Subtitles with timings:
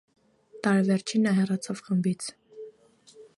[0.67, 2.31] Տարեվերջին նա հեռացավ խմբից։